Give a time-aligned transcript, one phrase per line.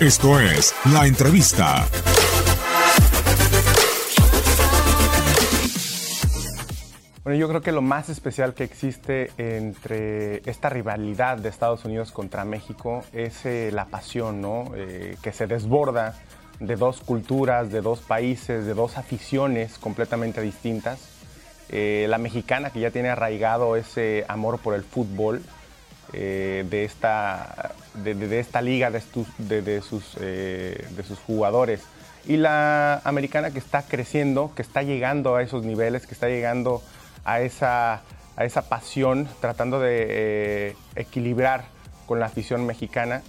[0.00, 1.86] Esto es La Entrevista.
[7.24, 12.12] Bueno, yo creo que lo más especial que existe entre esta rivalidad de Estados Unidos
[12.12, 14.70] contra México es eh, la pasión, ¿no?
[14.76, 16.14] Eh, que se desborda
[16.60, 21.00] de dos culturas, de dos países, de dos aficiones completamente distintas.
[21.70, 25.42] Eh, la mexicana que ya tiene arraigado ese amor por el fútbol,
[26.12, 27.72] de, esta,
[28.04, 31.82] de, esta liga, de, de, sus, de sus jugadores.
[32.26, 36.82] Y la americana que está creciendo, que está llegando a esos niveles, que está llegando
[37.24, 38.02] a esa,
[38.36, 41.66] a esa pasión, tratando de eh, equilibrar
[42.06, 43.22] con la afición mexicana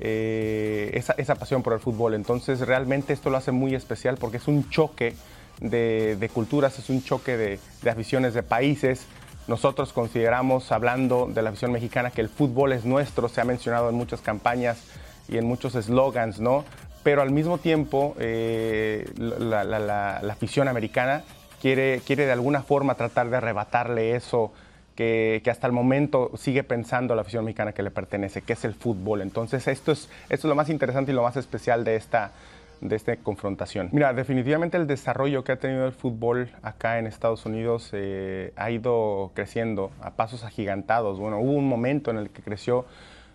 [0.00, 2.14] eh, esa, esa, pasión por el fútbol.
[2.14, 5.14] Entonces realmente esto lo hace muy especial porque es un choque
[5.60, 9.06] de, de culturas, es un choque de, de, aficiones de países.
[9.48, 13.88] Nosotros consideramos, hablando de la afición mexicana, que el fútbol es nuestro, se ha mencionado
[13.88, 14.84] en muchas campañas
[15.26, 16.66] y en muchos eslogans, ¿no?
[17.02, 21.24] Pero al mismo tiempo, eh, la, la, afición americana
[21.62, 24.52] quiere, quiere de alguna forma tratar de arrebatarle eso
[24.94, 28.64] que, que, hasta el momento sigue pensando la afición mexicana que le pertenece, que es
[28.66, 29.22] el fútbol.
[29.22, 32.32] Entonces esto es, esto es lo más interesante y lo más especial de esta,
[32.80, 33.88] de esta confrontación.
[33.92, 38.70] Mira, definitivamente el desarrollo que ha tenido el fútbol acá en Estados Unidos eh, ha
[38.70, 41.18] ido creciendo a pasos agigantados.
[41.18, 42.86] Bueno, hubo un momento en el que creció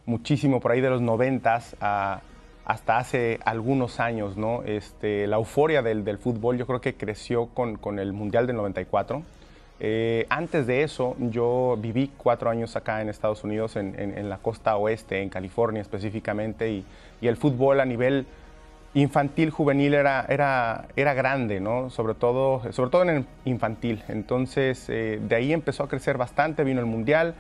[0.05, 2.21] muchísimo por ahí de los noventas a
[2.65, 4.63] hasta hace algunos años, ¿no?
[4.63, 9.21] Este, la euforia del, fútbol yo creo que creció con, con el Mundial del 94.
[9.79, 14.29] Eh, antes de eso, yo viví cuatro años acá en Estados Unidos, en, en, en
[14.29, 16.85] la costa oeste, en California específicamente, y,
[17.19, 18.25] y, el fútbol a nivel
[18.95, 21.89] infantil, juvenil era, era, era grande, ¿no?
[21.89, 24.03] Sobre todo, sobre todo en el infantil.
[24.07, 27.33] Entonces, eh, de ahí empezó a crecer bastante, vino el Mundial,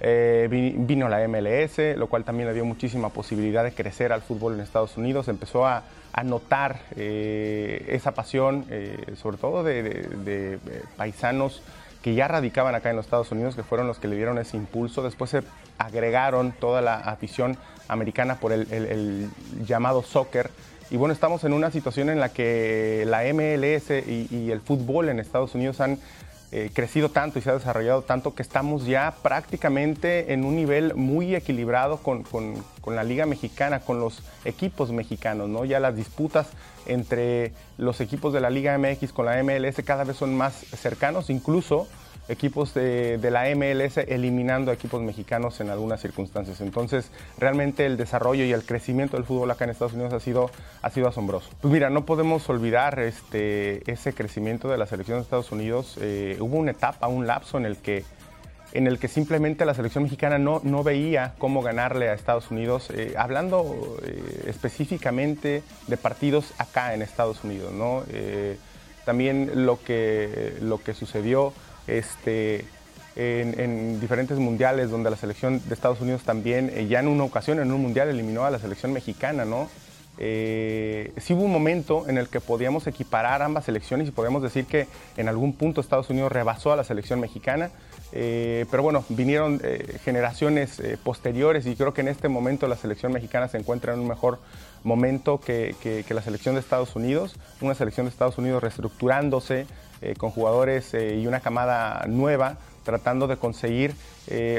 [0.00, 4.54] eh, vino la MLS, lo cual también le dio muchísima posibilidad de crecer al fútbol
[4.54, 5.28] en Estados Unidos.
[5.28, 5.82] Empezó a,
[6.24, 8.66] notar eh, esa pasión,
[9.16, 10.60] sobre todo de,
[10.96, 11.60] paisanos
[12.02, 14.56] que ya radicaban acá en los Estados Unidos, que fueron los que le dieron ese
[14.56, 15.02] impulso.
[15.02, 15.42] Después se
[15.76, 17.56] agregaron toda la afición
[17.88, 19.28] americana por el
[19.66, 20.50] llamado soccer.
[20.94, 25.18] Y bueno, estamos en una situación en la que la MLS y, el fútbol en
[25.18, 25.98] Estados Unidos han
[26.52, 30.94] eh, crecido tanto y se ha desarrollado tanto que estamos ya prácticamente en un nivel
[30.94, 35.64] muy equilibrado con, con, con, la Liga Mexicana, con los equipos mexicanos, ¿no?
[35.64, 36.46] Ya las disputas
[36.86, 41.28] entre los equipos de la Liga MX con la MLS cada vez son más cercanos,
[41.28, 41.88] incluso
[42.28, 46.60] equipos de, la MLS eliminando a equipos mexicanos en algunas circunstancias.
[46.60, 51.08] Entonces, realmente el desarrollo y el crecimiento del fútbol acá en Estados Unidos ha sido,
[51.08, 51.50] asombroso.
[51.60, 55.98] Pues mira, no podemos olvidar este, ese crecimiento de la selección de Estados Unidos.
[56.00, 58.04] Eh, hubo una etapa, un lapso en el que
[58.72, 63.14] en el que simplemente la selección mexicana no, veía cómo ganarle a Estados Unidos, eh,
[63.16, 67.70] hablando eh, específicamente de partidos acá en Estados Unidos.
[69.04, 71.52] también lo que sucedió
[71.86, 72.64] este,
[73.16, 77.24] en, en, diferentes mundiales donde la selección de Estados Unidos también, eh, ya en una
[77.24, 79.68] ocasión, en un mundial, eliminó a la selección mexicana, ¿no?
[80.16, 84.64] Eh, sí hubo un momento en el que podíamos equiparar ambas selecciones y podíamos decir
[84.64, 84.86] que
[85.16, 87.70] en algún punto Estados Unidos rebasó a la selección mexicana,
[88.12, 89.60] eh, pero bueno, vinieron
[90.04, 94.06] generaciones posteriores y creo que en este momento la selección mexicana se encuentra en un
[94.06, 94.38] mejor
[94.84, 95.74] momento que,
[96.08, 99.66] la selección de Estados Unidos, una selección de Estados Unidos reestructurándose
[100.18, 103.94] con jugadores y una camada nueva, tratando de conseguir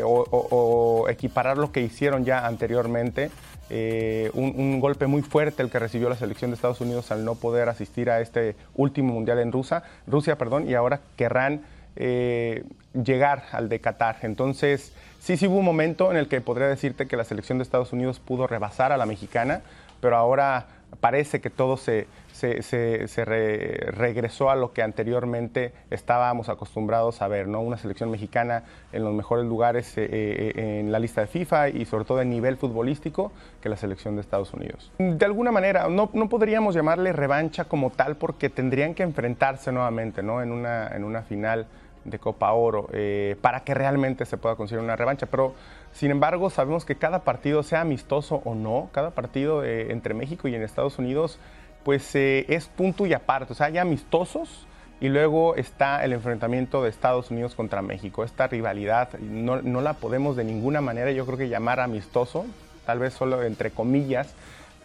[0.03, 3.31] o equiparar lo que hicieron ya anteriormente.
[3.69, 7.33] Eh, un, golpe muy fuerte el que recibió la selección de Estados Unidos al no
[7.33, 11.61] poder asistir a este último mundial en Rusia, Rusia perdón, y ahora querrán
[11.95, 12.63] eh,
[12.93, 14.17] llegar al de Qatar.
[14.21, 17.63] Entonces, sí, sí hubo un momento en el que podría decirte que la selección de
[17.63, 19.61] Estados Unidos pudo rebasar a la mexicana,
[19.99, 20.67] pero ahora
[20.99, 27.61] parece que todo se, se, regresó a lo que anteriormente estábamos acostumbrados a ver, ¿no?
[27.61, 31.85] Una selección mexicana en los mejores lugares eh, eh, en la lista de FIFA y
[31.85, 33.31] sobre todo en nivel futbolístico
[33.61, 34.91] que la selección de Estados Unidos.
[34.97, 40.21] De alguna manera, no, no podríamos llamarle revancha como tal porque tendrían que enfrentarse nuevamente,
[40.21, 40.41] ¿no?
[40.41, 41.67] En una, en una final
[42.05, 45.25] de Copa Oro eh, para que realmente se pueda conseguir una revancha.
[45.25, 45.53] Pero,
[45.95, 50.53] sin embargo, sabemos que cada partido, sea amistoso o no, cada partido entre México y
[50.53, 51.39] en Estados Unidos
[51.85, 53.53] pues eh, es punto y aparte.
[53.53, 54.65] O sea, hay amistosos
[54.99, 58.23] y luego está el enfrentamiento de Estados Unidos contra México.
[58.23, 62.45] Esta rivalidad no, no, la podemos de ninguna manera, yo creo que llamar amistoso,
[62.87, 64.33] tal vez solo entre comillas,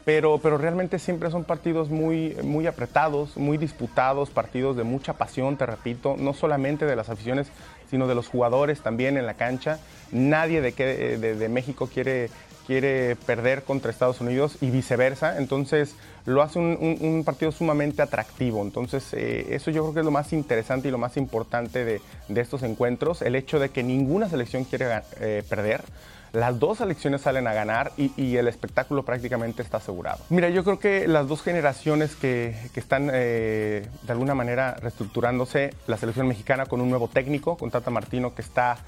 [0.04, 5.56] pero, pero realmente siempre son partidos muy, muy apretados, muy disputados, partidos de mucha pasión,
[5.56, 7.50] te repito, no solamente de las aficiones,
[7.90, 9.78] sino de los jugadores también en la cancha.
[10.12, 12.30] Nadie de, que, de, de México quiere
[12.70, 15.38] quiere perder contra Estados Unidos y viceversa.
[15.38, 18.62] Entonces lo hace un, partido sumamente atractivo.
[18.62, 22.00] Entonces eh, eso yo creo que es lo más interesante y lo más importante de,
[22.40, 23.22] estos encuentros.
[23.22, 24.86] El hecho de que ninguna selección quiere
[25.20, 25.82] eh, perder.
[26.32, 30.20] Las dos selecciones salen a ganar y, el espectáculo prácticamente está asegurado.
[30.30, 35.96] Mira, yo creo que las dos generaciones que, están eh, de alguna manera reestructurándose, la
[35.96, 38.78] selección mexicana con un nuevo técnico, con Tata Martino, que está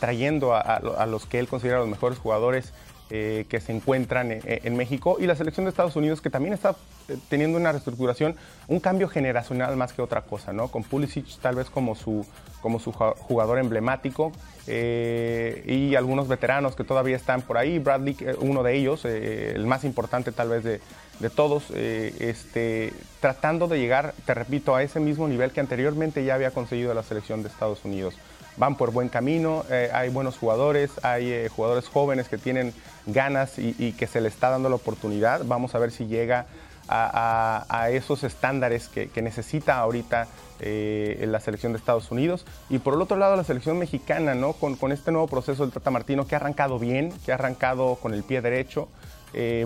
[0.00, 2.72] trayendo a, los que él considera los mejores jugadores
[3.08, 6.74] eh, que se encuentran en, México y la selección de Estados Unidos que también está
[7.06, 8.34] eh, teniendo una reestructuración,
[8.66, 10.66] un cambio generacional más que otra cosa, ¿no?
[10.66, 12.26] Con Pulisic tal vez como su,
[12.60, 14.32] como su jugador emblemático
[14.66, 19.84] eh, y algunos veteranos que todavía están por ahí, Bradley, uno de ellos, el más
[19.84, 20.80] importante tal vez de,
[21.20, 26.34] de todos, este, tratando de llegar, te repito, a ese mismo nivel que anteriormente ya
[26.34, 28.14] había conseguido la selección de Estados Unidos
[28.56, 32.72] van por buen camino, eh, hay buenos jugadores, hay eh, jugadores jóvenes que tienen
[33.06, 35.42] ganas y, que se le está dando la oportunidad.
[35.44, 36.46] Vamos a ver si llega
[36.88, 40.28] a, esos estándares que, necesita ahorita
[40.60, 42.44] eh, la selección de Estados Unidos.
[42.68, 44.52] Y por el otro lado, la selección mexicana, ¿no?
[44.54, 48.14] Con, este nuevo proceso del Tata Martino que ha arrancado bien, que ha arrancado con
[48.14, 48.88] el pie derecho,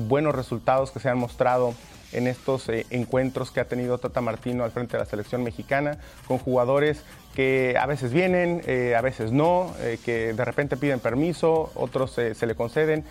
[0.03, 1.75] buenos resultados que se han mostrado
[2.13, 5.99] en estos eh, encuentros que ha tenido Tata Martino al frente de la selección mexicana,
[6.27, 7.03] con jugadores
[7.35, 12.13] que a veces vienen, eh, a veces no, eh, que de repente piden permiso, otros
[12.13, 13.05] se le conceden.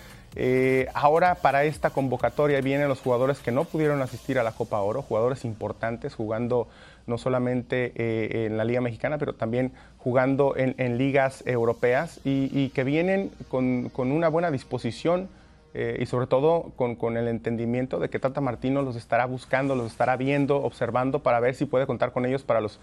[0.94, 5.02] ahora para esta convocatoria vienen los jugadores que no pudieron asistir a la Copa Oro,
[5.02, 6.68] jugadores importantes jugando
[7.08, 13.32] no solamente en la Liga Mexicana, pero también jugando en, ligas europeas y, que vienen
[13.50, 15.28] con una buena disposición
[15.76, 19.92] eh, y sobre todo con, el entendimiento de que Tata Martino los estará buscando, los
[19.92, 22.80] estará viendo, observando para ver si puede contar con ellos para los,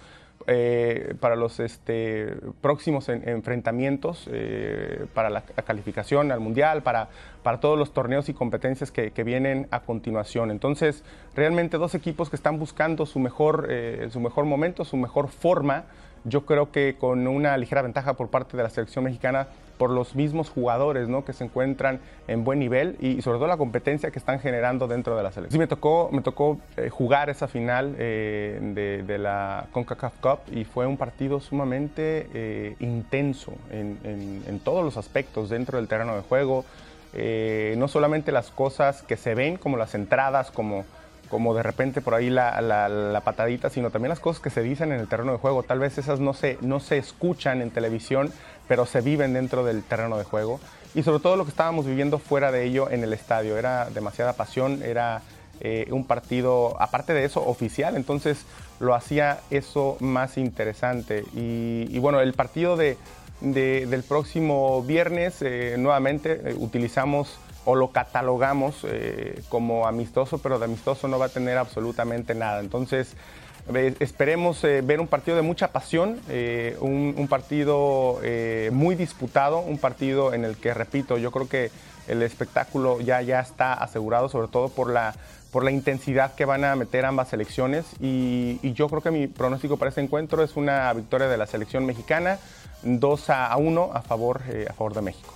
[0.46, 7.08] eh, para los este, próximos enfrentamientos, eh, para la, calificación al Mundial, para,
[7.42, 10.52] para todos los torneos y competencias que, que, vienen a continuación.
[10.52, 11.02] Entonces,
[11.34, 13.68] realmente dos equipos que están buscando su mejor,
[14.10, 15.86] su mejor momento, su mejor forma
[16.26, 20.14] yo creo que con una ligera ventaja por parte de la selección mexicana por los
[20.14, 21.25] mismos jugadores ¿no?
[21.25, 25.16] que se encuentran en buen nivel y sobre todo la competencia que están generando dentro
[25.16, 25.52] de la selección.
[25.52, 28.59] Sí, me tocó, me tocó eh, jugar esa final eh,
[29.06, 34.97] de, la CONCACAF Cup y fue un partido sumamente eh, intenso en, en, todos los
[34.97, 36.64] aspectos dentro del terreno de juego.
[37.76, 40.85] no solamente las cosas que se ven como las entradas, como
[41.28, 45.00] como de repente por ahí la, patadita, sino también las cosas que se dicen en
[45.00, 45.62] el terreno de juego.
[45.62, 48.33] Tal vez esas no se, no se escuchan en televisión,
[48.68, 50.61] pero se viven dentro del terreno de juego.
[50.95, 53.59] Y sobre todo lo que estábamos viviendo fuera de ello en el estadio.
[53.59, 55.23] Era demasiada pasión, era
[55.61, 57.97] eh, un partido, aparte de eso, oficial.
[57.97, 58.45] Entonces
[58.80, 61.25] lo hacía eso más interesante.
[61.35, 62.97] Y, bueno, el partido de,
[63.40, 70.64] del próximo viernes, eh, nuevamente eh, utilizamos o lo catalogamos eh, como amistoso, pero de
[70.64, 72.61] amistoso no va a tener absolutamente nada.
[72.61, 73.16] Entonces,
[73.99, 78.20] esperemos eh, ver un partido de mucha pasión, eh, un, partido
[78.70, 81.73] muy disputado, un partido en el que, repito, yo creo que
[82.06, 85.14] el espectáculo ya, ya está asegurado, sobre todo por la
[85.50, 89.78] por la intensidad que van a meter ambas selecciones y, yo creo que mi pronóstico
[89.78, 92.38] para este encuentro es una victoria de la selección mexicana,
[92.82, 95.36] 2 a 1 a favor, a favor de México.